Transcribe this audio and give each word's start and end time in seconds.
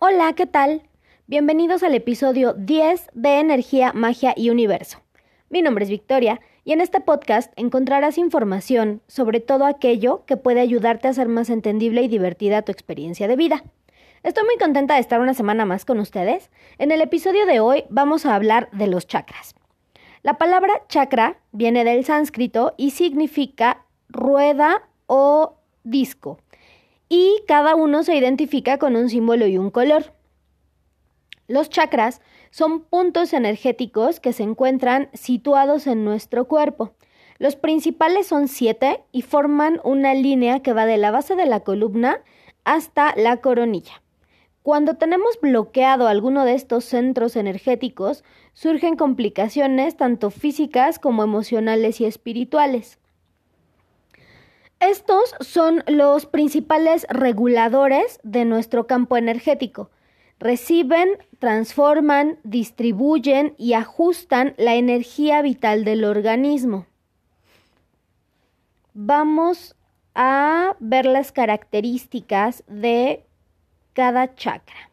Hola, 0.00 0.32
¿qué 0.34 0.46
tal? 0.46 0.82
Bienvenidos 1.26 1.82
al 1.82 1.92
episodio 1.92 2.52
10 2.52 3.08
de 3.14 3.40
Energía, 3.40 3.92
Magia 3.92 4.32
y 4.36 4.50
Universo. 4.50 5.00
Mi 5.50 5.60
nombre 5.60 5.82
es 5.82 5.90
Victoria 5.90 6.40
y 6.62 6.70
en 6.70 6.80
este 6.80 7.00
podcast 7.00 7.52
encontrarás 7.56 8.16
información 8.16 9.02
sobre 9.08 9.40
todo 9.40 9.64
aquello 9.64 10.24
que 10.24 10.36
puede 10.36 10.60
ayudarte 10.60 11.08
a 11.08 11.10
hacer 11.10 11.26
más 11.26 11.50
entendible 11.50 12.00
y 12.02 12.06
divertida 12.06 12.62
tu 12.62 12.70
experiencia 12.70 13.26
de 13.26 13.34
vida. 13.34 13.64
Estoy 14.22 14.44
muy 14.44 14.56
contenta 14.56 14.94
de 14.94 15.00
estar 15.00 15.18
una 15.18 15.34
semana 15.34 15.64
más 15.64 15.84
con 15.84 15.98
ustedes. 15.98 16.48
En 16.78 16.92
el 16.92 17.00
episodio 17.00 17.44
de 17.44 17.58
hoy 17.58 17.82
vamos 17.88 18.24
a 18.24 18.36
hablar 18.36 18.70
de 18.70 18.86
los 18.86 19.08
chakras. 19.08 19.56
La 20.22 20.38
palabra 20.38 20.74
chakra 20.88 21.40
viene 21.50 21.82
del 21.82 22.04
sánscrito 22.04 22.72
y 22.76 22.92
significa 22.92 23.84
rueda 24.08 24.88
o 25.08 25.56
disco 25.82 26.38
y 27.08 27.42
cada 27.46 27.74
uno 27.74 28.02
se 28.02 28.16
identifica 28.16 28.78
con 28.78 28.96
un 28.96 29.08
símbolo 29.08 29.46
y 29.46 29.58
un 29.58 29.70
color. 29.70 30.12
Los 31.46 31.70
chakras 31.70 32.20
son 32.50 32.82
puntos 32.82 33.32
energéticos 33.32 34.20
que 34.20 34.32
se 34.32 34.42
encuentran 34.42 35.08
situados 35.14 35.86
en 35.86 36.04
nuestro 36.04 36.46
cuerpo. 36.46 36.92
Los 37.38 37.56
principales 37.56 38.26
son 38.26 38.48
siete 38.48 39.02
y 39.12 39.22
forman 39.22 39.80
una 39.84 40.12
línea 40.12 40.60
que 40.60 40.72
va 40.72 40.86
de 40.86 40.98
la 40.98 41.10
base 41.10 41.36
de 41.36 41.46
la 41.46 41.60
columna 41.60 42.20
hasta 42.64 43.14
la 43.16 43.38
coronilla. 43.38 44.02
Cuando 44.62 44.96
tenemos 44.96 45.40
bloqueado 45.40 46.08
alguno 46.08 46.44
de 46.44 46.54
estos 46.54 46.84
centros 46.84 47.36
energéticos, 47.36 48.24
surgen 48.52 48.96
complicaciones 48.96 49.96
tanto 49.96 50.30
físicas 50.30 50.98
como 50.98 51.22
emocionales 51.22 52.02
y 52.02 52.04
espirituales. 52.04 52.98
Estos 54.80 55.34
son 55.40 55.82
los 55.88 56.26
principales 56.26 57.04
reguladores 57.10 58.20
de 58.22 58.44
nuestro 58.44 58.86
campo 58.86 59.16
energético. 59.16 59.90
Reciben, 60.38 61.18
transforman, 61.40 62.38
distribuyen 62.44 63.54
y 63.58 63.72
ajustan 63.72 64.54
la 64.56 64.76
energía 64.76 65.42
vital 65.42 65.84
del 65.84 66.04
organismo. 66.04 66.86
Vamos 68.94 69.74
a 70.14 70.76
ver 70.78 71.06
las 71.06 71.32
características 71.32 72.62
de 72.68 73.26
cada 73.94 74.36
chakra. 74.36 74.90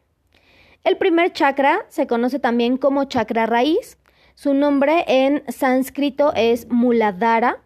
El 0.82 0.96
primer 0.96 1.32
chakra 1.32 1.86
se 1.90 2.08
conoce 2.08 2.40
también 2.40 2.76
como 2.76 3.04
chakra 3.04 3.46
raíz. 3.46 3.98
Su 4.34 4.52
nombre 4.52 5.04
en 5.06 5.44
sánscrito 5.46 6.32
es 6.34 6.68
Muladhara. 6.68 7.62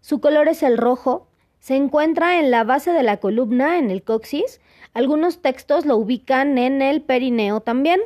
Su 0.00 0.20
color 0.20 0.46
es 0.46 0.62
el 0.62 0.78
rojo 0.78 1.28
se 1.64 1.76
encuentra 1.76 2.38
en 2.40 2.50
la 2.50 2.62
base 2.62 2.92
de 2.92 3.02
la 3.02 3.16
columna, 3.16 3.78
en 3.78 3.90
el 3.90 4.02
coxis. 4.02 4.60
Algunos 4.92 5.40
textos 5.40 5.86
lo 5.86 5.96
ubican 5.96 6.58
en 6.58 6.82
el 6.82 7.00
perineo 7.00 7.60
también. 7.60 8.02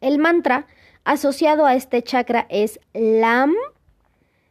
El 0.00 0.18
mantra 0.18 0.66
asociado 1.04 1.66
a 1.66 1.76
este 1.76 2.02
chakra 2.02 2.48
es 2.50 2.80
LAM. 2.94 3.54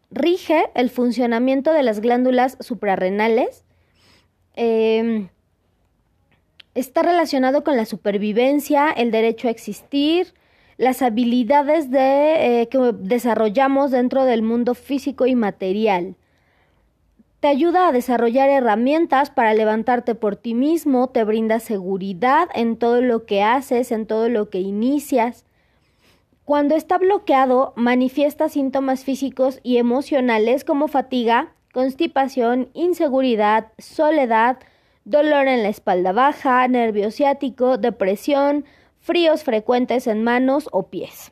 Rige 0.09 0.67
el 0.73 0.89
funcionamiento 0.89 1.73
de 1.73 1.83
las 1.83 1.99
glándulas 1.99 2.55
suprarrenales. 2.61 3.65
Em, 4.53 5.27
está 6.75 7.03
relacionado 7.03 7.65
con 7.65 7.75
la 7.75 7.83
supervivencia, 7.83 8.89
el 8.89 9.11
derecho 9.11 9.49
a 9.49 9.51
existir, 9.51 10.33
las 10.77 11.01
habilidades 11.01 11.91
de, 11.91 12.61
eh, 12.61 12.69
que 12.69 12.93
desarrollamos 12.93 13.91
dentro 13.91 14.23
del 14.23 14.43
mundo 14.43 14.75
físico 14.75 15.25
y 15.25 15.35
material 15.35 16.15
te 17.39 17.47
ayuda 17.47 17.87
a 17.87 17.91
desarrollar 17.91 18.49
herramientas 18.49 19.29
para 19.29 19.53
levantarte 19.53 20.15
por 20.15 20.35
ti 20.35 20.53
mismo, 20.53 21.09
te 21.09 21.23
brinda 21.23 21.59
seguridad 21.59 22.49
en 22.53 22.77
todo 22.77 23.01
lo 23.01 23.25
que 23.25 23.43
haces, 23.43 23.91
en 23.91 24.07
todo 24.07 24.29
lo 24.29 24.49
que 24.49 24.59
inicias. 24.59 25.45
Cuando 26.43 26.75
está 26.75 26.97
bloqueado, 26.97 27.73
manifiesta 27.75 28.49
síntomas 28.49 29.03
físicos 29.03 29.59
y 29.63 29.77
emocionales 29.77 30.63
como 30.63 30.87
fatiga, 30.87 31.53
constipación, 31.73 32.69
inseguridad, 32.73 33.71
soledad, 33.77 34.59
dolor 35.05 35.47
en 35.47 35.63
la 35.63 35.69
espalda 35.69 36.11
baja, 36.13 36.67
nervio 36.67 37.11
ciático, 37.11 37.77
depresión, 37.77 38.65
fríos 38.99 39.43
frecuentes 39.43 40.07
en 40.07 40.23
manos 40.23 40.69
o 40.71 40.87
pies. 40.87 41.31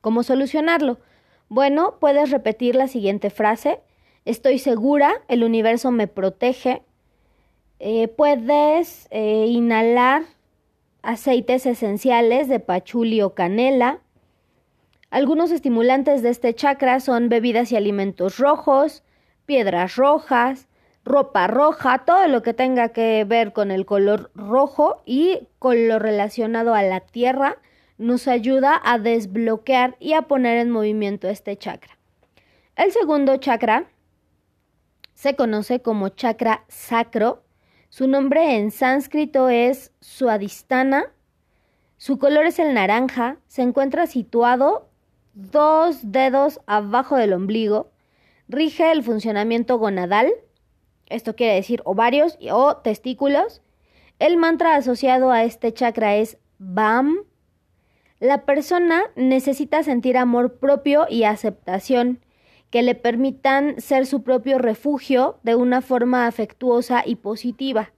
¿Cómo 0.00 0.22
solucionarlo? 0.22 0.98
Bueno, 1.48 1.96
puedes 2.00 2.30
repetir 2.30 2.74
la 2.74 2.88
siguiente 2.88 3.30
frase. 3.30 3.80
Estoy 4.24 4.58
segura, 4.58 5.12
el 5.26 5.42
universo 5.42 5.90
me 5.90 6.06
protege. 6.06 6.82
Eh, 7.80 8.06
puedes 8.06 9.08
eh, 9.10 9.46
inhalar 9.48 10.22
aceites 11.02 11.66
esenciales 11.66 12.48
de 12.48 12.60
pachuli 12.60 13.20
o 13.20 13.34
canela. 13.34 13.98
Algunos 15.10 15.50
estimulantes 15.50 16.22
de 16.22 16.30
este 16.30 16.54
chakra 16.54 17.00
son 17.00 17.28
bebidas 17.28 17.72
y 17.72 17.76
alimentos 17.76 18.38
rojos, 18.38 19.02
piedras 19.44 19.96
rojas, 19.96 20.68
ropa 21.04 21.48
roja, 21.48 22.04
todo 22.04 22.28
lo 22.28 22.42
que 22.42 22.54
tenga 22.54 22.90
que 22.90 23.24
ver 23.24 23.52
con 23.52 23.72
el 23.72 23.84
color 23.84 24.30
rojo 24.36 25.02
y 25.04 25.48
con 25.58 25.88
lo 25.88 25.98
relacionado 25.98 26.74
a 26.74 26.84
la 26.84 27.00
tierra 27.00 27.58
nos 27.98 28.28
ayuda 28.28 28.80
a 28.84 28.98
desbloquear 28.98 29.96
y 29.98 30.12
a 30.12 30.22
poner 30.22 30.58
en 30.58 30.70
movimiento 30.70 31.28
este 31.28 31.56
chakra. 31.56 31.98
El 32.76 32.92
segundo 32.92 33.36
chakra 33.36 33.86
se 35.22 35.36
conoce 35.36 35.80
como 35.82 36.08
chakra 36.08 36.64
sacro. 36.66 37.44
Su 37.90 38.08
nombre 38.08 38.56
en 38.56 38.72
sánscrito 38.72 39.50
es 39.50 39.92
Suadistana. 40.00 41.12
Su 41.96 42.18
color 42.18 42.46
es 42.46 42.58
el 42.58 42.74
naranja. 42.74 43.36
Se 43.46 43.62
encuentra 43.62 44.08
situado 44.08 44.88
dos 45.32 46.10
dedos 46.10 46.60
abajo 46.66 47.14
del 47.14 47.34
ombligo. 47.34 47.92
Rige 48.48 48.90
el 48.90 49.04
funcionamiento 49.04 49.78
gonadal. 49.78 50.32
Esto 51.06 51.36
quiere 51.36 51.54
decir 51.54 51.82
ovarios 51.84 52.36
o 52.50 52.78
testículos. 52.78 53.62
El 54.18 54.36
mantra 54.36 54.74
asociado 54.74 55.30
a 55.30 55.44
este 55.44 55.72
chakra 55.72 56.16
es 56.16 56.36
BAM. 56.58 57.18
La 58.18 58.44
persona 58.44 59.04
necesita 59.14 59.84
sentir 59.84 60.16
amor 60.16 60.54
propio 60.54 61.06
y 61.08 61.22
aceptación 61.22 62.18
que 62.72 62.82
le 62.82 62.94
permitan 62.94 63.80
ser 63.80 64.06
su 64.06 64.22
propio 64.22 64.56
refugio 64.56 65.36
de 65.42 65.54
una 65.54 65.82
forma 65.82 66.26
afectuosa 66.26 67.02
y 67.04 67.16
positiva. 67.16 67.92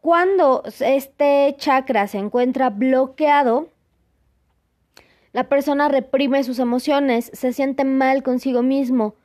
Cuando 0.00 0.62
este 0.78 1.56
chakra 1.58 2.06
se 2.06 2.18
encuentra 2.18 2.70
bloqueado, 2.70 3.68
la 5.32 5.48
persona 5.48 5.88
reprime 5.88 6.44
sus 6.44 6.60
emociones, 6.60 7.28
se 7.34 7.52
siente 7.52 7.84
mal 7.84 8.22
consigo 8.22 8.62
mismo 8.62 9.16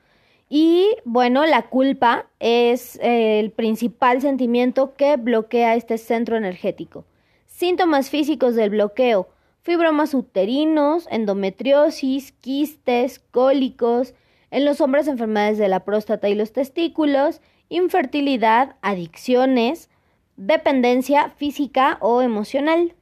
y 0.49 0.87
bueno, 1.05 1.45
la 1.45 1.69
culpa 1.69 2.25
es 2.39 2.97
el 3.03 3.51
principal 3.51 4.21
sentimiento 4.21 4.95
que 4.95 5.17
bloquea 5.17 5.75
este 5.75 5.99
centro 5.99 6.35
energético. 6.35 7.05
Síntomas 7.45 8.09
físicos 8.09 8.55
del 8.55 8.71
bloqueo 8.71 9.29
fibromas 9.65 10.13
uterinos, 10.13 11.07
endometriosis, 11.09 12.33
quistes, 12.33 13.17
cólicos, 13.31 14.13
en 14.51 14.63
los 14.63 14.79
hombres 14.79 15.07
enfermedades 15.07 15.57
de 15.57 15.67
la 15.67 15.83
próstata 15.83 16.29
y 16.29 16.35
los 16.35 16.53
testículos, 16.53 17.41
infertilidad, 17.67 18.75
adicciones, 18.83 19.89
dependencia 20.37 21.31
física 21.31 21.97
o 21.99 22.21
emocional. 22.21 22.93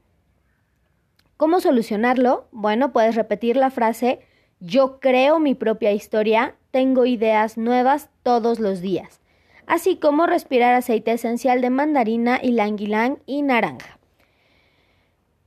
¿Cómo 1.35 1.59
solucionarlo? 1.59 2.47
Bueno, 2.53 2.93
puedes 2.93 3.15
repetir 3.15 3.57
la 3.57 3.69
frase 3.69 4.21
yo 4.61 5.01
creo 5.01 5.39
mi 5.39 5.55
propia 5.55 5.91
historia, 5.91 6.55
tengo 6.71 7.05
ideas 7.05 7.57
nuevas 7.57 8.09
todos 8.23 8.61
los 8.61 8.79
días, 8.79 9.19
así 9.67 9.97
como 9.97 10.27
respirar 10.27 10.75
aceite 10.75 11.11
esencial 11.11 11.59
de 11.59 11.69
mandarina, 11.69 12.39
ylang 12.41 13.19
y 13.25 13.41
naranja. 13.41 13.99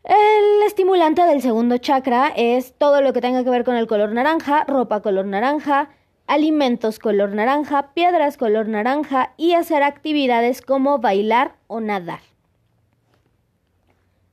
El 0.06 0.62
estimulante 0.64 1.22
del 1.22 1.42
segundo 1.42 1.78
chakra 1.78 2.32
es 2.36 2.74
todo 2.78 3.00
lo 3.00 3.12
que 3.12 3.20
tenga 3.20 3.42
que 3.42 3.50
ver 3.50 3.64
con 3.64 3.74
el 3.74 3.88
color 3.88 4.12
naranja, 4.12 4.62
ropa 4.62 5.02
color 5.02 5.26
naranja, 5.26 5.90
alimentos 6.28 7.00
color 7.00 7.30
naranja, 7.30 7.90
piedras 7.92 8.36
color 8.36 8.68
naranja 8.68 9.32
y 9.36 9.54
hacer 9.54 9.82
actividades 9.82 10.62
como 10.62 11.00
bailar 11.00 11.56
o 11.66 11.80
nadar. 11.80 12.20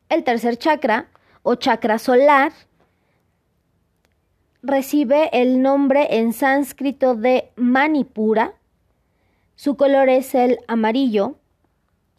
El 0.10 0.24
tercer 0.24 0.58
chakra 0.58 1.08
o 1.42 1.56
chakra 1.56 1.98
solar 1.98 2.52
recibe 4.62 5.32
el 5.34 5.60
nombre 5.64 6.20
en 6.20 6.34
sánscrito 6.34 7.16
de 7.16 7.52
Manipura. 7.56 8.54
Su 9.56 9.76
color 9.76 10.08
es 10.10 10.36
el 10.36 10.60
amarillo. 10.68 11.34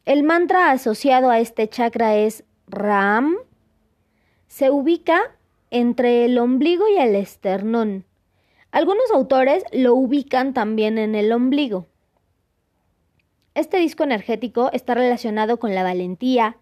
El 0.06 0.24
mantra 0.24 0.72
asociado 0.72 1.30
a 1.30 1.38
este 1.38 1.68
chakra 1.68 2.16
es 2.16 2.42
Ram 2.66 3.36
se 4.46 4.70
ubica 4.70 5.36
entre 5.70 6.24
el 6.24 6.38
ombligo 6.38 6.88
y 6.88 6.96
el 6.96 7.14
esternón. 7.16 8.04
Algunos 8.70 9.10
autores 9.12 9.64
lo 9.72 9.94
ubican 9.94 10.54
también 10.54 10.98
en 10.98 11.14
el 11.14 11.32
ombligo. 11.32 11.86
Este 13.54 13.76
disco 13.78 14.02
energético 14.02 14.70
está 14.72 14.94
relacionado 14.94 15.58
con 15.58 15.74
la 15.74 15.84
valentía, 15.84 16.56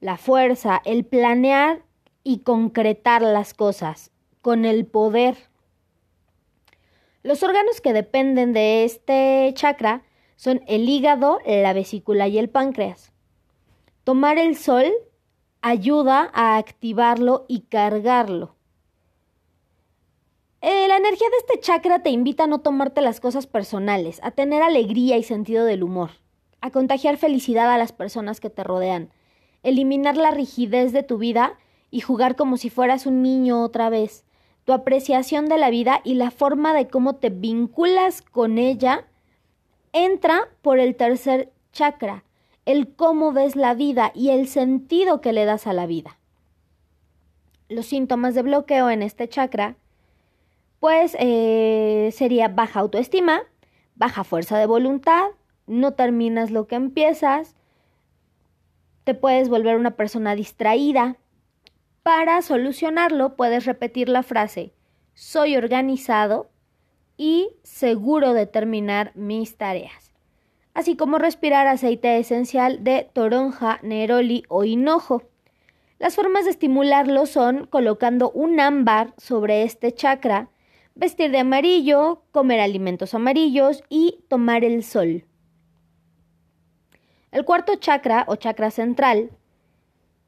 la 0.00 0.16
fuerza, 0.16 0.80
el 0.84 1.04
planear 1.04 1.82
y 2.22 2.40
concretar 2.40 3.22
las 3.22 3.54
cosas, 3.54 4.12
con 4.40 4.64
el 4.64 4.86
poder. 4.86 5.36
Los 7.24 7.42
órganos 7.42 7.80
que 7.80 7.92
dependen 7.92 8.52
de 8.52 8.84
este 8.84 9.52
chakra 9.54 10.02
son 10.36 10.62
el 10.68 10.88
hígado, 10.88 11.40
la 11.44 11.72
vesícula 11.72 12.28
y 12.28 12.38
el 12.38 12.48
páncreas. 12.48 13.12
Tomar 14.04 14.38
el 14.38 14.56
sol 14.56 14.92
ayuda 15.62 16.30
a 16.32 16.56
activarlo 16.56 17.44
y 17.48 17.60
cargarlo. 17.62 18.54
Eh, 20.60 20.88
la 20.88 20.96
energía 20.96 21.28
de 21.30 21.36
este 21.36 21.60
chakra 21.60 22.02
te 22.02 22.10
invita 22.10 22.44
a 22.44 22.46
no 22.48 22.60
tomarte 22.60 23.00
las 23.00 23.20
cosas 23.20 23.46
personales, 23.46 24.20
a 24.22 24.32
tener 24.32 24.62
alegría 24.62 25.16
y 25.16 25.22
sentido 25.22 25.64
del 25.64 25.84
humor, 25.84 26.10
a 26.60 26.70
contagiar 26.70 27.16
felicidad 27.16 27.72
a 27.72 27.78
las 27.78 27.92
personas 27.92 28.40
que 28.40 28.50
te 28.50 28.64
rodean, 28.64 29.12
eliminar 29.62 30.16
la 30.16 30.32
rigidez 30.32 30.92
de 30.92 31.04
tu 31.04 31.18
vida 31.18 31.58
y 31.90 32.00
jugar 32.00 32.34
como 32.34 32.56
si 32.56 32.70
fueras 32.70 33.06
un 33.06 33.22
niño 33.22 33.62
otra 33.62 33.88
vez. 33.88 34.24
Tu 34.64 34.72
apreciación 34.72 35.46
de 35.46 35.58
la 35.58 35.70
vida 35.70 36.00
y 36.04 36.14
la 36.14 36.30
forma 36.30 36.74
de 36.74 36.88
cómo 36.88 37.14
te 37.14 37.30
vinculas 37.30 38.22
con 38.22 38.58
ella 38.58 39.06
entra 39.92 40.48
por 40.60 40.78
el 40.78 40.96
tercer 40.96 41.52
chakra, 41.72 42.24
el 42.68 42.94
cómo 42.94 43.32
ves 43.32 43.56
la 43.56 43.72
vida 43.72 44.12
y 44.14 44.28
el 44.28 44.46
sentido 44.46 45.22
que 45.22 45.32
le 45.32 45.46
das 45.46 45.66
a 45.66 45.72
la 45.72 45.86
vida. 45.86 46.18
Los 47.70 47.86
síntomas 47.86 48.34
de 48.34 48.42
bloqueo 48.42 48.90
en 48.90 49.00
este 49.00 49.26
chakra, 49.26 49.76
pues 50.78 51.16
eh, 51.18 52.10
sería 52.12 52.48
baja 52.48 52.80
autoestima, 52.80 53.40
baja 53.94 54.22
fuerza 54.22 54.58
de 54.58 54.66
voluntad, 54.66 55.28
no 55.66 55.94
terminas 55.94 56.50
lo 56.50 56.66
que 56.66 56.74
empiezas, 56.74 57.56
te 59.04 59.14
puedes 59.14 59.48
volver 59.48 59.76
una 59.76 59.92
persona 59.92 60.34
distraída. 60.34 61.16
Para 62.02 62.42
solucionarlo 62.42 63.34
puedes 63.34 63.64
repetir 63.64 64.10
la 64.10 64.22
frase 64.22 64.74
soy 65.14 65.56
organizado 65.56 66.50
y 67.16 67.48
seguro 67.62 68.34
de 68.34 68.44
terminar 68.44 69.12
mis 69.14 69.56
tareas 69.56 70.07
así 70.74 70.96
como 70.96 71.18
respirar 71.18 71.66
aceite 71.66 72.18
esencial 72.18 72.84
de 72.84 73.08
toronja, 73.12 73.80
neroli 73.82 74.44
o 74.48 74.64
hinojo. 74.64 75.24
Las 75.98 76.14
formas 76.14 76.44
de 76.44 76.52
estimularlo 76.52 77.26
son 77.26 77.66
colocando 77.66 78.30
un 78.30 78.60
ámbar 78.60 79.14
sobre 79.16 79.64
este 79.64 79.92
chakra, 79.92 80.48
vestir 80.94 81.30
de 81.30 81.38
amarillo, 81.38 82.22
comer 82.30 82.60
alimentos 82.60 83.14
amarillos 83.14 83.82
y 83.88 84.20
tomar 84.28 84.64
el 84.64 84.84
sol. 84.84 85.24
El 87.32 87.44
cuarto 87.44 87.74
chakra 87.76 88.24
o 88.28 88.36
chakra 88.36 88.70
central 88.70 89.30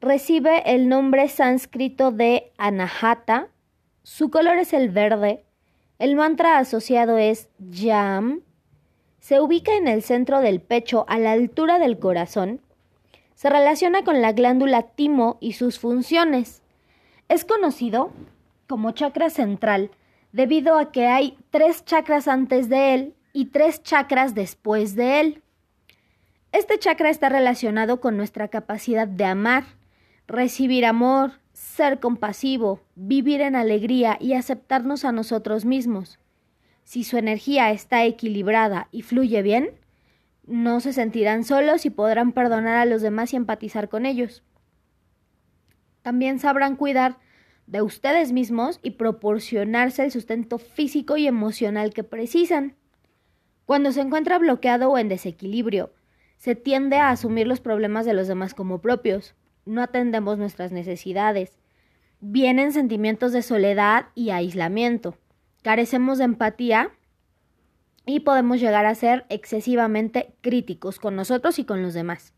recibe 0.01 0.63
el 0.65 0.89
nombre 0.89 1.29
sánscrito 1.29 2.11
de 2.11 2.51
Anahata. 2.57 3.47
Su 4.03 4.29
color 4.29 4.57
es 4.57 4.73
el 4.73 4.89
verde. 4.89 5.45
El 5.99 6.15
mantra 6.15 6.57
asociado 6.57 7.17
es 7.17 7.49
Yam 7.59 8.41
se 9.21 9.39
ubica 9.39 9.75
en 9.77 9.87
el 9.87 10.01
centro 10.01 10.41
del 10.41 10.59
pecho 10.59 11.05
a 11.07 11.19
la 11.19 11.31
altura 11.31 11.77
del 11.77 11.99
corazón, 11.99 12.59
se 13.35 13.49
relaciona 13.49 14.03
con 14.03 14.19
la 14.19 14.33
glándula 14.33 14.81
timo 14.81 15.37
y 15.39 15.53
sus 15.53 15.79
funciones. 15.79 16.63
Es 17.29 17.45
conocido 17.45 18.11
como 18.67 18.91
chakra 18.91 19.29
central 19.29 19.91
debido 20.31 20.77
a 20.77 20.91
que 20.91 21.07
hay 21.07 21.37
tres 21.51 21.85
chakras 21.85 22.27
antes 22.27 22.67
de 22.67 22.95
él 22.95 23.13
y 23.31 23.45
tres 23.45 23.83
chakras 23.83 24.33
después 24.33 24.95
de 24.95 25.19
él. 25.19 25.43
Este 26.51 26.79
chakra 26.79 27.09
está 27.09 27.29
relacionado 27.29 28.01
con 28.01 28.17
nuestra 28.17 28.47
capacidad 28.47 29.07
de 29.07 29.25
amar, 29.25 29.63
recibir 30.27 30.83
amor, 30.83 31.33
ser 31.53 31.99
compasivo, 31.99 32.81
vivir 32.95 33.41
en 33.41 33.55
alegría 33.55 34.17
y 34.19 34.33
aceptarnos 34.33 35.05
a 35.05 35.11
nosotros 35.11 35.63
mismos 35.63 36.20
si 36.91 37.05
su 37.05 37.17
energía 37.17 37.71
está 37.71 38.03
equilibrada 38.03 38.89
y 38.91 39.03
fluye 39.03 39.41
bien, 39.41 39.69
no 40.45 40.81
se 40.81 40.91
sentirán 40.91 41.45
solos 41.45 41.85
y 41.85 41.89
podrán 41.89 42.33
perdonar 42.33 42.75
a 42.75 42.85
los 42.85 43.01
demás 43.01 43.31
y 43.31 43.37
empatizar 43.37 43.87
con 43.87 44.05
ellos. 44.05 44.43
También 46.01 46.37
sabrán 46.37 46.75
cuidar 46.75 47.17
de 47.65 47.81
ustedes 47.81 48.33
mismos 48.33 48.81
y 48.83 48.91
proporcionarse 48.91 50.03
el 50.03 50.11
sustento 50.11 50.57
físico 50.57 51.15
y 51.15 51.27
emocional 51.27 51.93
que 51.93 52.03
precisan. 52.03 52.75
Cuando 53.65 53.93
se 53.93 54.01
encuentra 54.01 54.37
bloqueado 54.37 54.89
o 54.91 54.97
en 54.97 55.07
desequilibrio, 55.07 55.93
se 56.35 56.55
tiende 56.55 56.97
a 56.97 57.11
asumir 57.11 57.47
los 57.47 57.61
problemas 57.61 58.05
de 58.05 58.15
los 58.15 58.27
demás 58.27 58.53
como 58.53 58.81
propios. 58.81 59.33
No 59.63 59.81
atendemos 59.81 60.37
nuestras 60.37 60.73
necesidades. 60.73 61.57
Vienen 62.19 62.73
sentimientos 62.73 63.31
de 63.31 63.43
soledad 63.43 64.07
y 64.13 64.31
aislamiento 64.31 65.17
carecemos 65.61 66.17
de 66.17 66.25
empatía 66.25 66.91
y 68.05 68.21
podemos 68.21 68.59
llegar 68.59 68.85
a 68.85 68.95
ser 68.95 69.25
excesivamente 69.29 70.33
críticos 70.41 70.99
con 70.99 71.15
nosotros 71.15 71.59
y 71.59 71.65
con 71.65 71.81
los 71.81 71.93
demás. 71.93 72.33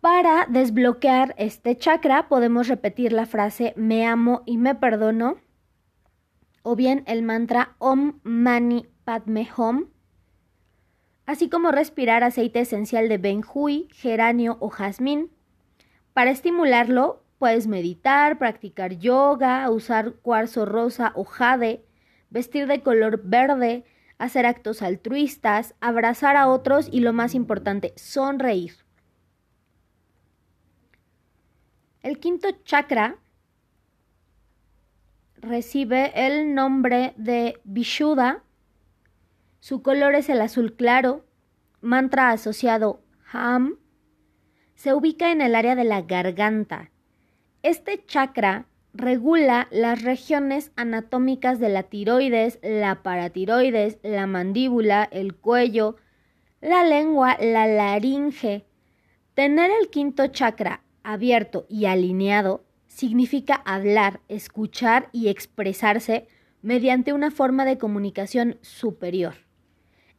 Para 0.00 0.46
desbloquear 0.48 1.34
este 1.36 1.76
chakra 1.76 2.28
podemos 2.28 2.68
repetir 2.68 3.12
la 3.12 3.26
frase 3.26 3.74
me 3.76 4.06
amo 4.06 4.42
y 4.46 4.56
me 4.56 4.74
perdono 4.74 5.38
o 6.62 6.76
bien 6.76 7.02
el 7.06 7.22
mantra 7.22 7.76
Om 7.78 8.20
Mani 8.22 8.86
Padme 9.04 9.48
Hum, 9.56 9.86
así 11.26 11.48
como 11.48 11.70
respirar 11.70 12.24
aceite 12.24 12.60
esencial 12.60 13.08
de 13.08 13.18
benjui, 13.18 13.88
geranio 13.92 14.56
o 14.60 14.68
jazmín. 14.68 15.30
Para 16.12 16.30
estimularlo 16.30 17.22
Puedes 17.46 17.68
meditar, 17.68 18.38
practicar 18.38 18.98
yoga, 18.98 19.70
usar 19.70 20.14
cuarzo 20.14 20.66
rosa 20.66 21.12
o 21.14 21.22
jade, 21.22 21.86
vestir 22.28 22.66
de 22.66 22.82
color 22.82 23.22
verde, 23.22 23.84
hacer 24.18 24.46
actos 24.46 24.82
altruistas, 24.82 25.76
abrazar 25.78 26.34
a 26.34 26.48
otros 26.48 26.88
y 26.90 26.98
lo 26.98 27.12
más 27.12 27.36
importante, 27.36 27.92
sonreír. 27.94 28.72
El 32.02 32.18
quinto 32.18 32.48
chakra 32.64 33.20
recibe 35.36 36.26
el 36.26 36.52
nombre 36.52 37.14
de 37.16 37.60
Vishuddha. 37.62 38.42
Su 39.60 39.82
color 39.82 40.16
es 40.16 40.28
el 40.30 40.40
azul 40.40 40.74
claro. 40.74 41.24
Mantra 41.80 42.30
asociado 42.30 43.04
Ham. 43.30 43.78
Se 44.74 44.92
ubica 44.94 45.30
en 45.30 45.40
el 45.40 45.54
área 45.54 45.76
de 45.76 45.84
la 45.84 46.02
garganta. 46.02 46.90
Este 47.66 48.00
chakra 48.06 48.66
regula 48.94 49.66
las 49.72 50.02
regiones 50.02 50.70
anatómicas 50.76 51.58
de 51.58 51.68
la 51.68 51.82
tiroides, 51.82 52.60
la 52.62 53.02
paratiroides, 53.02 53.98
la 54.04 54.28
mandíbula, 54.28 55.08
el 55.10 55.34
cuello, 55.34 55.96
la 56.60 56.84
lengua, 56.84 57.36
la 57.40 57.66
laringe. 57.66 58.66
Tener 59.34 59.72
el 59.80 59.90
quinto 59.90 60.28
chakra 60.28 60.84
abierto 61.02 61.66
y 61.68 61.86
alineado 61.86 62.62
significa 62.86 63.56
hablar, 63.64 64.20
escuchar 64.28 65.08
y 65.10 65.26
expresarse 65.26 66.28
mediante 66.62 67.12
una 67.12 67.32
forma 67.32 67.64
de 67.64 67.78
comunicación 67.78 68.58
superior. 68.62 69.34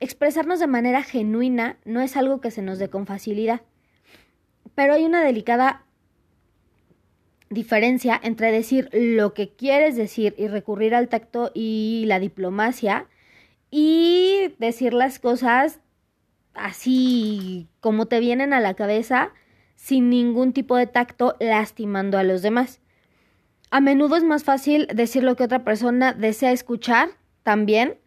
Expresarnos 0.01 0.59
de 0.59 0.67
manera 0.67 1.01
genuina 1.01 1.77
no 1.85 2.01
es 2.01 2.17
algo 2.17 2.41
que 2.41 2.51
se 2.51 2.61
nos 2.61 2.77
dé 2.77 2.89
con 2.89 3.05
facilidad, 3.05 3.61
pero 4.75 4.95
hay 4.95 5.05
una 5.05 5.23
delicada 5.23 5.86
diferencia 7.49 8.19
entre 8.21 8.51
decir 8.51 8.89
lo 8.93 9.33
que 9.33 9.49
quieres 9.49 9.95
decir 9.95 10.35
y 10.37 10.47
recurrir 10.47 10.95
al 10.95 11.07
tacto 11.07 11.51
y 11.53 12.03
la 12.07 12.19
diplomacia 12.19 13.07
y 13.71 14.53
decir 14.59 14.93
las 14.93 15.19
cosas 15.19 15.79
así 16.53 17.67
como 17.79 18.07
te 18.07 18.19
vienen 18.19 18.53
a 18.53 18.59
la 18.59 18.73
cabeza 18.73 19.31
sin 19.75 20.09
ningún 20.09 20.53
tipo 20.53 20.75
de 20.75 20.87
tacto 20.87 21.35
lastimando 21.39 22.17
a 22.17 22.23
los 22.23 22.41
demás. 22.41 22.81
A 23.69 23.79
menudo 23.79 24.15
es 24.15 24.23
más 24.23 24.43
fácil 24.43 24.87
decir 24.93 25.23
lo 25.23 25.35
que 25.35 25.43
otra 25.43 25.63
persona 25.63 26.13
desea 26.13 26.51
escuchar 26.51 27.09
también 27.43 27.97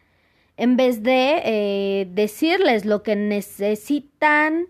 en 0.57 0.77
vez 0.77 1.03
de 1.03 1.41
eh, 1.45 2.09
decirles 2.13 2.85
lo 2.85 3.03
que 3.03 3.17
necesitan 3.17 4.67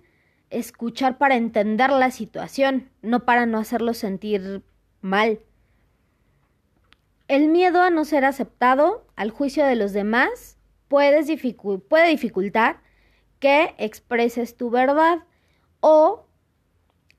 escuchar 0.50 1.18
para 1.18 1.36
entender 1.36 1.90
la 1.90 2.10
situación, 2.10 2.90
no 3.02 3.24
para 3.24 3.46
no 3.46 3.58
hacerlo 3.58 3.94
sentir 3.94 4.62
mal. 5.00 5.40
El 7.28 7.48
miedo 7.48 7.80
a 7.80 7.90
no 7.90 8.04
ser 8.04 8.24
aceptado 8.24 9.06
al 9.16 9.30
juicio 9.30 9.64
de 9.64 9.76
los 9.76 9.92
demás 9.92 10.58
puede 10.88 11.22
dificultar 11.22 12.80
que 13.38 13.74
expreses 13.78 14.56
tu 14.56 14.70
verdad 14.70 15.20
o 15.78 16.26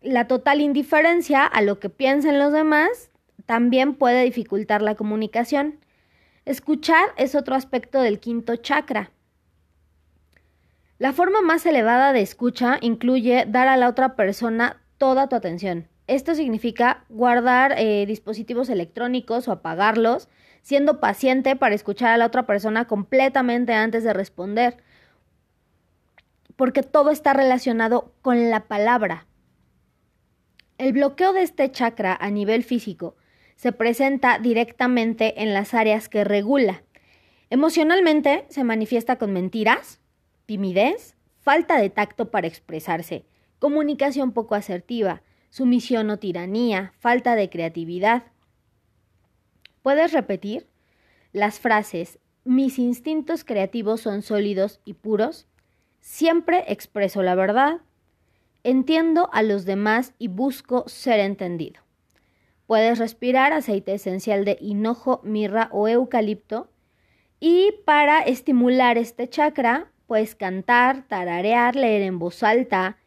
la 0.02 0.28
total 0.28 0.62
indiferencia 0.62 1.46
a 1.46 1.62
lo 1.62 1.80
que 1.80 1.90
piensen 1.90 2.40
los 2.40 2.52
demás 2.52 3.12
también 3.46 3.96
puede 3.96 4.24
dificultar 4.24 4.82
la 4.82 4.96
comunicación. 4.96 5.80
Escuchar 6.46 7.10
es 7.18 7.36
otro 7.36 7.56
aspecto 7.56 8.02
del 8.02 8.20
quinto 8.20 8.56
chakra. 8.56 9.12
La 11.02 11.14
forma 11.14 11.42
más 11.42 11.66
elevada 11.66 12.14
de 12.14 12.22
escucha 12.22 12.78
incluye 12.80 13.48
dar 13.48 13.68
a 13.68 13.76
la 13.76 13.90
otra 13.90 14.16
persona 14.16 14.84
toda 15.00 15.28
tu 15.28 15.36
atención. 15.36 15.88
Esto 16.06 16.36
significa 16.36 17.06
guardar 17.10 17.74
eh, 17.80 18.06
dispositivos 18.06 18.70
electrónicos 18.70 19.48
o 19.48 19.52
apagarlos, 19.52 20.30
siendo 20.62 21.00
paciente 21.00 21.56
para 21.56 21.74
escuchar 21.74 22.12
a 22.12 22.18
la 22.18 22.28
otra 22.28 22.46
persona 22.46 22.86
completamente 22.86 23.74
antes 23.74 24.04
de 24.04 24.14
responder, 24.14 24.78
porque 26.56 26.84
todo 26.84 27.10
está 27.10 27.34
relacionado 27.34 28.14
con 28.22 28.52
la 28.52 28.68
palabra. 28.68 29.26
El 30.78 30.94
bloqueo 30.94 31.34
de 31.34 31.42
este 31.42 31.72
chakra 31.72 32.16
a 32.22 32.30
nivel 32.30 32.64
físico 32.64 33.16
se 33.56 33.72
presenta 33.72 34.38
directamente 34.38 35.42
en 35.42 35.56
las 35.56 35.74
áreas 35.74 36.10
que 36.10 36.24
regula. 36.24 36.84
Emocionalmente 37.50 38.46
se 38.50 38.64
manifiesta 38.64 39.16
con 39.16 39.34
mentiras, 39.34 40.01
timidez, 40.46 41.16
falta 41.40 41.78
de 41.78 41.90
tacto 41.90 42.32
para 42.32 42.48
expresarse, 42.48 43.26
comunicación 43.60 44.32
poco 44.32 44.56
asertiva, 44.56 45.22
sumisión 45.50 46.10
o 46.10 46.18
tiranía, 46.18 46.94
falta 47.00 47.36
de 47.36 47.50
creatividad. 47.50 48.24
¿Puedes 49.82 50.14
repetir? 50.14 50.68
Las 51.34 51.60
frases 51.60 52.20
mis 52.44 52.80
instintos 52.80 53.44
creativos 53.44 54.02
son 54.02 54.24
sólidos 54.24 54.80
y 54.84 54.96
puros. 54.96 55.48
Siempre 56.00 56.64
expreso 56.68 57.22
la 57.22 57.36
verdad. 57.36 57.82
Entiendo 58.64 59.30
a 59.32 59.44
los 59.44 59.66
demás 59.66 60.14
y 60.18 60.28
busco 60.28 60.84
ser 60.88 61.20
entendido. 61.20 61.82
Puedes 62.66 62.98
respirar 62.98 63.54
aceite 63.54 63.94
esencial 63.94 64.44
de 64.44 64.58
hinojo, 64.60 65.22
mirra 65.24 65.70
o 65.72 65.88
eucalipto. 65.88 66.72
Y 67.40 67.74
para 67.86 68.22
estimular 68.22 68.98
este 68.98 69.30
chakra, 69.30 69.91
puedes 70.12 70.36
cantar, 70.36 71.08
tararear, 71.08 71.78
leer 71.78 72.02
en 72.02 72.20
voz 72.20 72.44
alta. 72.44 72.98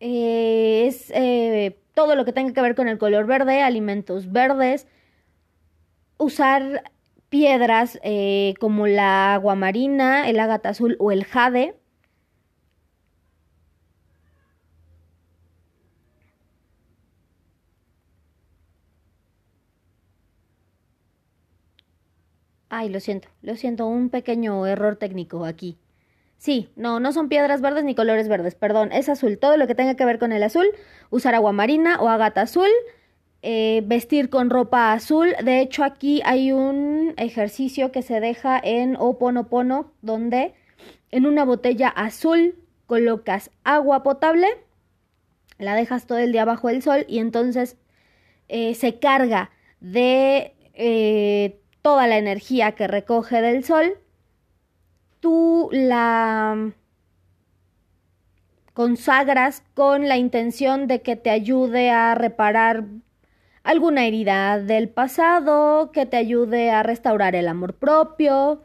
Eh, 0.00 0.86
es 0.88 1.12
eh, 1.14 1.78
todo 1.94 2.16
lo 2.16 2.24
que 2.24 2.32
tenga 2.32 2.52
que 2.52 2.60
ver 2.60 2.74
con 2.74 2.88
el 2.88 2.98
color 2.98 3.24
verde, 3.24 3.62
alimentos 3.62 4.32
verdes. 4.32 4.88
Usar 6.18 6.90
piedras 7.28 8.00
eh, 8.02 8.54
como 8.58 8.88
la 8.88 9.34
aguamarina, 9.34 10.28
el 10.28 10.40
ágata 10.40 10.70
azul 10.70 10.96
o 10.98 11.12
el 11.12 11.24
jade 11.24 11.76
Ay, 22.76 22.88
lo 22.88 22.98
siento, 22.98 23.28
lo 23.40 23.54
siento, 23.54 23.86
un 23.86 24.10
pequeño 24.10 24.66
error 24.66 24.96
técnico 24.96 25.44
aquí. 25.44 25.78
Sí, 26.38 26.70
no, 26.74 26.98
no 26.98 27.12
son 27.12 27.28
piedras 27.28 27.60
verdes 27.60 27.84
ni 27.84 27.94
colores 27.94 28.26
verdes, 28.26 28.56
perdón, 28.56 28.90
es 28.90 29.08
azul. 29.08 29.38
Todo 29.38 29.56
lo 29.56 29.68
que 29.68 29.76
tenga 29.76 29.94
que 29.94 30.04
ver 30.04 30.18
con 30.18 30.32
el 30.32 30.42
azul, 30.42 30.66
usar 31.08 31.36
agua 31.36 31.52
marina 31.52 32.00
o 32.00 32.08
agata 32.08 32.40
azul, 32.40 32.66
eh, 33.42 33.84
vestir 33.86 34.28
con 34.28 34.50
ropa 34.50 34.92
azul. 34.92 35.36
De 35.44 35.60
hecho, 35.60 35.84
aquí 35.84 36.20
hay 36.24 36.50
un 36.50 37.14
ejercicio 37.16 37.92
que 37.92 38.02
se 38.02 38.18
deja 38.18 38.60
en 38.60 38.96
Oponopono, 38.96 39.92
donde 40.02 40.52
en 41.12 41.26
una 41.26 41.44
botella 41.44 41.90
azul 41.90 42.56
colocas 42.86 43.52
agua 43.62 44.02
potable, 44.02 44.48
la 45.58 45.76
dejas 45.76 46.08
todo 46.08 46.18
el 46.18 46.32
día 46.32 46.44
bajo 46.44 46.68
el 46.70 46.82
sol 46.82 47.04
y 47.06 47.20
entonces 47.20 47.76
eh, 48.48 48.74
se 48.74 48.98
carga 48.98 49.52
de 49.78 50.56
eh, 50.74 51.60
toda 51.84 52.06
la 52.06 52.16
energía 52.16 52.72
que 52.72 52.86
recoge 52.88 53.42
del 53.42 53.62
sol, 53.62 53.98
tú 55.20 55.68
la 55.70 56.72
consagras 58.72 59.62
con 59.74 60.08
la 60.08 60.16
intención 60.16 60.86
de 60.86 61.02
que 61.02 61.14
te 61.16 61.28
ayude 61.28 61.90
a 61.90 62.14
reparar 62.14 62.84
alguna 63.64 64.06
herida 64.06 64.58
del 64.58 64.88
pasado, 64.88 65.92
que 65.92 66.06
te 66.06 66.16
ayude 66.16 66.70
a 66.70 66.82
restaurar 66.82 67.36
el 67.36 67.48
amor 67.48 67.74
propio, 67.74 68.62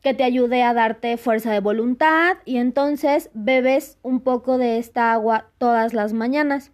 que 0.00 0.14
te 0.14 0.22
ayude 0.22 0.62
a 0.62 0.72
darte 0.72 1.16
fuerza 1.16 1.50
de 1.50 1.58
voluntad 1.58 2.36
y 2.44 2.58
entonces 2.58 3.30
bebes 3.34 3.98
un 4.02 4.20
poco 4.20 4.58
de 4.58 4.78
esta 4.78 5.12
agua 5.12 5.50
todas 5.58 5.92
las 5.92 6.12
mañanas. 6.12 6.70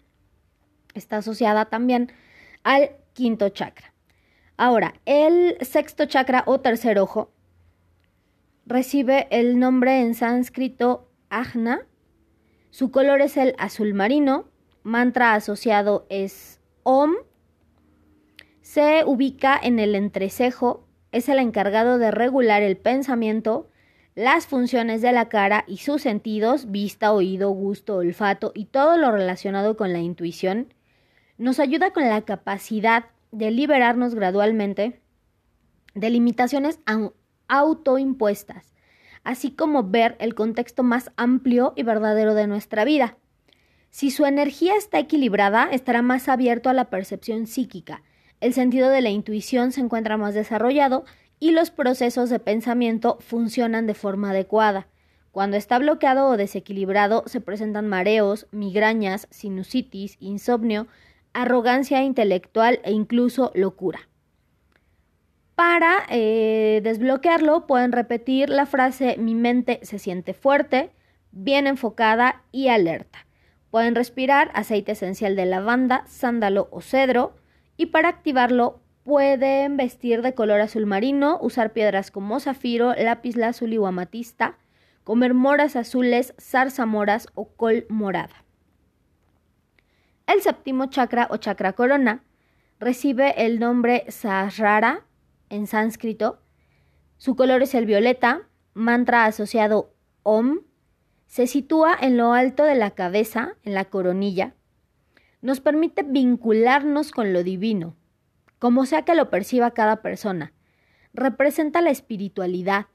Está 0.92 1.16
asociada 1.16 1.64
también 1.64 2.12
al 2.64 2.90
quinto 3.14 3.48
chakra. 3.48 3.95
Ahora, 4.56 4.94
el 5.04 5.58
sexto 5.60 6.06
chakra 6.06 6.42
o 6.46 6.60
tercer 6.60 6.98
ojo 6.98 7.30
recibe 8.64 9.28
el 9.30 9.58
nombre 9.58 10.00
en 10.00 10.14
sánscrito 10.14 11.08
Ajna. 11.28 11.86
Su 12.70 12.90
color 12.90 13.20
es 13.20 13.36
el 13.36 13.54
azul 13.58 13.94
marino. 13.94 14.48
Mantra 14.82 15.34
asociado 15.34 16.06
es 16.08 16.60
Om. 16.82 17.14
Se 18.62 19.02
ubica 19.04 19.58
en 19.62 19.78
el 19.78 19.94
entrecejo. 19.94 20.86
Es 21.12 21.28
el 21.28 21.38
encargado 21.38 21.98
de 21.98 22.10
regular 22.10 22.62
el 22.62 22.76
pensamiento, 22.76 23.70
las 24.14 24.46
funciones 24.46 25.02
de 25.02 25.12
la 25.12 25.28
cara 25.28 25.64
y 25.66 25.78
sus 25.78 26.02
sentidos, 26.02 26.70
vista, 26.70 27.12
oído, 27.12 27.50
gusto, 27.50 27.96
olfato 27.96 28.52
y 28.54 28.66
todo 28.66 28.96
lo 28.96 29.12
relacionado 29.12 29.76
con 29.76 29.92
la 29.92 30.00
intuición. 30.00 30.74
Nos 31.38 31.60
ayuda 31.60 31.92
con 31.92 32.08
la 32.08 32.22
capacidad 32.22 33.06
de 33.32 33.50
liberarnos 33.50 34.14
gradualmente 34.14 35.00
de 35.94 36.10
limitaciones 36.10 36.78
autoimpuestas, 37.48 38.74
así 39.24 39.50
como 39.50 39.84
ver 39.84 40.16
el 40.18 40.34
contexto 40.34 40.82
más 40.82 41.10
amplio 41.16 41.72
y 41.76 41.82
verdadero 41.82 42.34
de 42.34 42.46
nuestra 42.46 42.84
vida. 42.84 43.16
Si 43.90 44.10
su 44.10 44.26
energía 44.26 44.74
está 44.76 44.98
equilibrada, 44.98 45.68
estará 45.72 46.02
más 46.02 46.28
abierto 46.28 46.68
a 46.68 46.74
la 46.74 46.90
percepción 46.90 47.46
psíquica, 47.46 48.02
el 48.40 48.52
sentido 48.52 48.90
de 48.90 49.00
la 49.00 49.08
intuición 49.08 49.72
se 49.72 49.80
encuentra 49.80 50.18
más 50.18 50.34
desarrollado 50.34 51.04
y 51.38 51.52
los 51.52 51.70
procesos 51.70 52.28
de 52.28 52.38
pensamiento 52.38 53.16
funcionan 53.20 53.86
de 53.86 53.94
forma 53.94 54.30
adecuada. 54.30 54.88
Cuando 55.32 55.56
está 55.56 55.78
bloqueado 55.78 56.28
o 56.28 56.36
desequilibrado 56.36 57.24
se 57.26 57.40
presentan 57.40 57.88
mareos, 57.88 58.46
migrañas, 58.50 59.26
sinusitis, 59.30 60.16
insomnio, 60.20 60.86
arrogancia 61.36 62.02
intelectual 62.02 62.80
e 62.82 62.92
incluso 62.92 63.52
locura. 63.54 64.08
Para 65.54 66.06
eh, 66.08 66.80
desbloquearlo 66.82 67.66
pueden 67.66 67.92
repetir 67.92 68.48
la 68.48 68.64
frase 68.64 69.16
mi 69.18 69.34
mente 69.34 69.78
se 69.82 69.98
siente 69.98 70.32
fuerte, 70.32 70.90
bien 71.32 71.66
enfocada 71.66 72.42
y 72.52 72.68
alerta. 72.68 73.26
Pueden 73.70 73.94
respirar 73.94 74.50
aceite 74.54 74.92
esencial 74.92 75.36
de 75.36 75.44
lavanda, 75.44 76.04
sándalo 76.06 76.68
o 76.70 76.80
cedro 76.80 77.34
y 77.76 77.86
para 77.86 78.08
activarlo 78.08 78.80
pueden 79.02 79.76
vestir 79.76 80.22
de 80.22 80.34
color 80.34 80.60
azul 80.60 80.86
marino, 80.86 81.38
usar 81.42 81.74
piedras 81.74 82.10
como 82.10 82.40
zafiro, 82.40 82.94
lápiz 82.94 83.36
lazuli 83.36 83.76
o 83.76 83.86
amatista, 83.86 84.56
comer 85.04 85.34
moras 85.34 85.76
azules, 85.76 86.34
zarzamoras 86.40 87.28
o 87.34 87.48
col 87.50 87.84
morada. 87.90 88.45
El 90.26 90.42
séptimo 90.42 90.86
chakra 90.86 91.28
o 91.30 91.36
chakra 91.36 91.74
corona 91.74 92.24
recibe 92.80 93.46
el 93.46 93.60
nombre 93.60 94.06
Sahasrara 94.08 95.04
en 95.50 95.68
sánscrito. 95.68 96.40
Su 97.16 97.36
color 97.36 97.62
es 97.62 97.76
el 97.76 97.86
violeta, 97.86 98.42
mantra 98.74 99.26
asociado 99.26 99.94
Om. 100.24 100.62
Se 101.26 101.46
sitúa 101.46 101.96
en 102.00 102.16
lo 102.16 102.32
alto 102.32 102.64
de 102.64 102.74
la 102.74 102.90
cabeza, 102.90 103.54
en 103.62 103.74
la 103.74 103.84
coronilla. 103.84 104.54
Nos 105.42 105.60
permite 105.60 106.02
vincularnos 106.02 107.12
con 107.12 107.32
lo 107.32 107.44
divino, 107.44 107.94
como 108.58 108.84
sea 108.84 109.02
que 109.02 109.14
lo 109.14 109.30
perciba 109.30 109.70
cada 109.74 110.02
persona. 110.02 110.52
Representa 111.14 111.80
la 111.80 111.90
espiritualidad, 111.90 112.86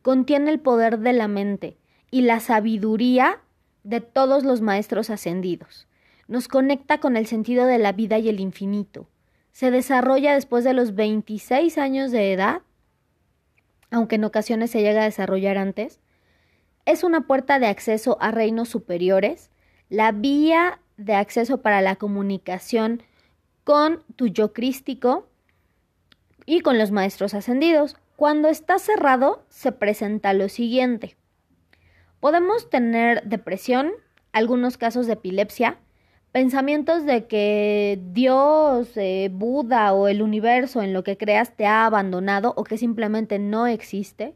contiene 0.00 0.50
el 0.50 0.60
poder 0.60 1.00
de 1.00 1.12
la 1.12 1.28
mente 1.28 1.76
y 2.10 2.22
la 2.22 2.40
sabiduría 2.40 3.42
de 3.84 4.00
todos 4.00 4.42
los 4.42 4.62
maestros 4.62 5.10
ascendidos 5.10 5.87
nos 6.28 6.46
conecta 6.46 7.00
con 7.00 7.16
el 7.16 7.26
sentido 7.26 7.66
de 7.66 7.78
la 7.78 7.92
vida 7.92 8.18
y 8.18 8.28
el 8.28 8.38
infinito. 8.38 9.08
Se 9.50 9.70
desarrolla 9.70 10.34
después 10.34 10.62
de 10.62 10.74
los 10.74 10.94
26 10.94 11.78
años 11.78 12.12
de 12.12 12.32
edad, 12.32 12.62
aunque 13.90 14.16
en 14.16 14.24
ocasiones 14.24 14.70
se 14.70 14.82
llega 14.82 15.00
a 15.00 15.06
desarrollar 15.06 15.58
antes. 15.58 16.00
Es 16.84 17.02
una 17.02 17.22
puerta 17.22 17.58
de 17.58 17.66
acceso 17.66 18.18
a 18.20 18.30
reinos 18.30 18.68
superiores, 18.68 19.50
la 19.88 20.12
vía 20.12 20.80
de 20.98 21.14
acceso 21.14 21.62
para 21.62 21.80
la 21.80 21.96
comunicación 21.96 23.02
con 23.64 24.02
tu 24.16 24.26
yo 24.26 24.52
crístico 24.52 25.26
y 26.44 26.60
con 26.60 26.78
los 26.78 26.90
maestros 26.90 27.34
ascendidos. 27.34 27.96
Cuando 28.16 28.48
está 28.48 28.78
cerrado, 28.78 29.44
se 29.48 29.72
presenta 29.72 30.34
lo 30.34 30.48
siguiente. 30.48 31.16
Podemos 32.20 32.68
tener 32.68 33.22
depresión, 33.24 33.92
algunos 34.32 34.76
casos 34.76 35.06
de 35.06 35.14
epilepsia, 35.14 35.78
pensamientos 36.32 37.04
de 37.04 37.26
que 37.26 38.00
Dios, 38.12 38.96
eh, 38.96 39.30
Buda 39.32 39.92
o 39.92 40.08
el 40.08 40.22
universo 40.22 40.82
en 40.82 40.92
lo 40.92 41.02
que 41.04 41.16
creas 41.16 41.56
te 41.56 41.66
ha 41.66 41.86
abandonado 41.86 42.52
o 42.56 42.64
que 42.64 42.78
simplemente 42.78 43.38
no 43.38 43.66
existe, 43.66 44.34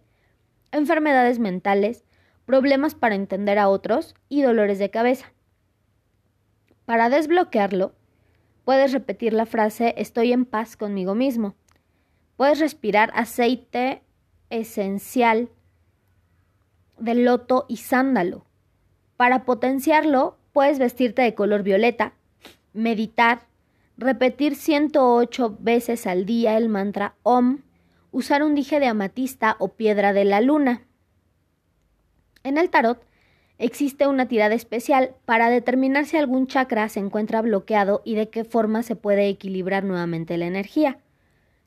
enfermedades 0.72 1.38
mentales, 1.38 2.04
problemas 2.46 2.94
para 2.94 3.14
entender 3.14 3.58
a 3.58 3.68
otros 3.68 4.14
y 4.28 4.42
dolores 4.42 4.78
de 4.78 4.90
cabeza. 4.90 5.32
Para 6.84 7.10
desbloquearlo, 7.10 7.94
puedes 8.64 8.92
repetir 8.92 9.32
la 9.32 9.46
frase 9.46 9.94
estoy 9.96 10.32
en 10.32 10.44
paz 10.44 10.76
conmigo 10.76 11.14
mismo. 11.14 11.54
Puedes 12.36 12.58
respirar 12.58 13.12
aceite 13.14 14.02
esencial 14.50 15.48
de 16.98 17.14
loto 17.14 17.66
y 17.68 17.78
sándalo. 17.78 18.44
Para 19.16 19.44
potenciarlo, 19.44 20.38
puedes 20.52 20.78
vestirte 20.78 21.22
de 21.22 21.34
color 21.34 21.62
violeta, 21.62 22.14
meditar, 22.72 23.46
repetir 23.96 24.54
108 24.56 25.56
veces 25.60 26.06
al 26.06 26.26
día 26.26 26.56
el 26.56 26.68
mantra 26.68 27.14
OM, 27.22 27.60
usar 28.10 28.42
un 28.42 28.54
dije 28.54 28.80
de 28.80 28.86
amatista 28.86 29.56
o 29.58 29.68
piedra 29.68 30.12
de 30.12 30.24
la 30.24 30.40
luna. 30.40 30.82
En 32.44 32.58
el 32.58 32.70
tarot 32.70 33.04
existe 33.58 34.06
una 34.06 34.26
tirada 34.26 34.54
especial 34.54 35.14
para 35.24 35.48
determinar 35.48 36.04
si 36.04 36.16
algún 36.16 36.46
chakra 36.46 36.88
se 36.88 37.00
encuentra 37.00 37.42
bloqueado 37.42 38.02
y 38.04 38.14
de 38.14 38.28
qué 38.28 38.44
forma 38.44 38.82
se 38.82 38.96
puede 38.96 39.28
equilibrar 39.28 39.84
nuevamente 39.84 40.36
la 40.36 40.46
energía. 40.46 40.98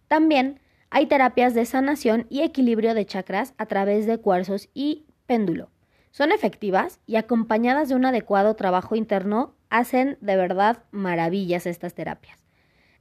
También 0.08 0.60
hay 0.90 1.08
terapias 1.08 1.54
de 1.54 1.66
sanación 1.66 2.28
y 2.30 2.42
equilibrio 2.42 2.94
de 2.94 3.06
chakras 3.06 3.54
a 3.58 3.66
través 3.66 4.06
de 4.06 4.18
cuarzos 4.18 4.70
y 4.74 5.06
péndulo. 5.26 5.70
Son 6.16 6.32
efectivas 6.32 7.02
y 7.06 7.18
acompañadas 7.18 7.90
de 7.90 7.96
un 7.96 8.06
adecuado 8.06 8.56
trabajo 8.56 8.96
interno 8.96 9.54
hacen 9.70 10.18
de 10.22 10.38
verdad 10.38 10.82
maravillas 10.92 11.66
estas 11.66 11.94
terapias. 11.94 12.42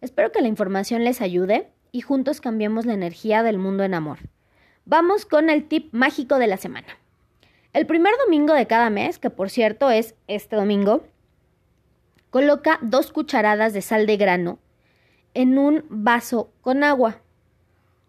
Espero 0.00 0.32
que 0.32 0.42
la 0.42 0.48
información 0.48 1.04
les 1.04 1.20
ayude 1.20 1.70
y 1.92 2.00
juntos 2.00 2.40
cambiemos 2.40 2.86
la 2.86 2.94
energía 2.94 3.44
del 3.44 3.56
mundo 3.56 3.84
en 3.84 3.94
amor. 3.94 4.18
Vamos 4.84 5.26
con 5.26 5.48
el 5.48 5.68
tip 5.68 5.94
mágico 5.94 6.40
de 6.40 6.48
la 6.48 6.56
semana. 6.56 6.88
El 7.72 7.86
primer 7.86 8.12
domingo 8.24 8.52
de 8.52 8.66
cada 8.66 8.90
mes, 8.90 9.20
que 9.20 9.30
por 9.30 9.48
cierto 9.48 9.92
es 9.92 10.16
este 10.26 10.56
domingo, 10.56 11.04
coloca 12.30 12.80
dos 12.82 13.12
cucharadas 13.12 13.72
de 13.74 13.82
sal 13.82 14.06
de 14.08 14.16
grano 14.16 14.58
en 15.34 15.56
un 15.56 15.84
vaso 15.88 16.52
con 16.62 16.82
agua. 16.82 17.20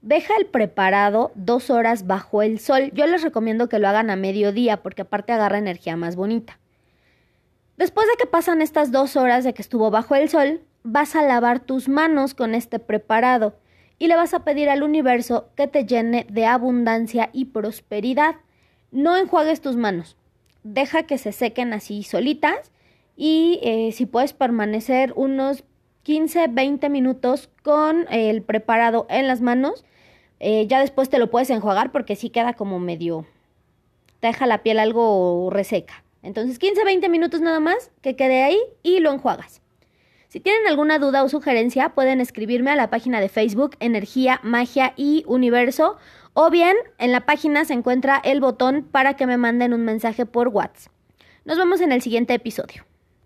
Deja 0.06 0.36
el 0.38 0.46
preparado 0.46 1.32
dos 1.34 1.72
horas 1.72 2.06
bajo 2.06 2.44
el 2.44 2.60
sol. 2.60 2.92
Yo 2.94 3.08
les 3.08 3.24
recomiendo 3.24 3.70
que 3.70 3.80
lo 3.80 3.88
hagan 3.88 4.12
a 4.12 4.16
mediodía 4.16 4.84
porque 4.84 5.02
aparte 5.02 5.34
agarra 5.34 5.58
energía 5.58 5.98
más 5.98 6.16
bonita. 6.16 6.60
Después 7.76 8.06
de 8.06 8.14
que 8.20 8.28
pasan 8.28 8.62
estas 8.62 8.92
dos 8.92 9.16
horas 9.16 9.44
de 9.44 9.56
que 9.56 9.64
estuvo 9.64 9.90
bajo 9.90 10.14
el 10.14 10.30
sol, 10.30 10.62
vas 10.84 11.16
a 11.16 11.24
lavar 11.24 11.60
tus 11.60 11.90
manos 11.90 12.36
con 12.36 12.54
este 12.54 12.78
preparado 12.78 13.58
y 13.98 14.06
le 14.06 14.16
vas 14.16 14.36
a 14.36 14.44
pedir 14.44 14.70
al 14.70 14.84
universo 14.84 15.50
que 15.56 15.66
te 15.66 15.88
llene 15.88 16.28
de 16.30 16.46
abundancia 16.46 17.32
y 17.34 17.46
prosperidad. 17.46 18.36
No 18.92 19.18
enjuagues 19.18 19.60
tus 19.60 19.76
manos. 19.76 20.18
Deja 20.62 21.08
que 21.08 21.18
se 21.18 21.32
sequen 21.32 21.74
así 21.74 22.04
solitas 22.04 22.72
y 23.18 23.60
eh, 23.64 23.92
si 23.92 24.06
puedes 24.06 24.34
permanecer 24.34 25.14
unos 25.16 25.64
15, 26.04 26.50
20 26.50 26.90
minutos 26.90 27.50
con 27.64 28.06
el 28.12 28.44
preparado 28.44 29.08
en 29.10 29.28
las 29.28 29.42
manos, 29.42 29.84
eh, 30.40 30.68
ya 30.68 30.80
después 30.80 31.10
te 31.10 31.20
lo 31.20 31.30
puedes 31.30 31.50
enjuagar 31.50 31.92
porque 31.92 32.16
sí 32.16 32.30
queda 32.30 32.54
como 32.54 32.80
medio, 32.80 33.26
te 34.20 34.28
deja 34.28 34.48
la 34.48 34.64
piel 34.64 34.80
algo 34.80 35.50
reseca. 35.52 36.04
Entonces 36.22 36.58
15, 36.58 36.84
20 36.84 37.10
minutos 37.10 37.42
nada 37.42 37.60
más 37.60 37.92
que 38.02 38.16
quede 38.16 38.44
ahí 38.44 38.60
y 38.82 39.00
lo 39.00 39.12
enjuagas. 39.12 39.62
Si 40.28 40.40
tienen 40.40 40.68
alguna 40.68 41.00
duda 41.00 41.24
o 41.24 41.30
sugerencia, 41.30 41.90
pueden 41.90 42.20
escribirme 42.20 42.72
a 42.72 42.76
la 42.76 42.90
página 42.90 43.22
de 43.22 43.30
Facebook 43.30 43.78
Energía, 43.80 44.40
Magia 44.44 44.94
y 44.98 45.24
Universo 45.28 45.98
o 46.34 46.50
bien 46.50 46.76
en 46.98 47.14
la 47.14 47.26
página 47.26 47.64
se 47.64 47.74
encuentra 47.74 48.22
el 48.24 48.42
botón 48.42 48.84
para 48.92 49.16
que 49.16 49.26
me 49.26 49.38
manden 49.38 49.74
un 49.74 49.86
mensaje 49.86 50.26
por 50.26 50.50
WhatsApp. 50.50 50.92
Nos 51.46 51.58
vemos 51.58 51.80
en 51.80 51.94
el 51.94 52.02
siguiente 52.02 52.34
episodio. 52.34 52.84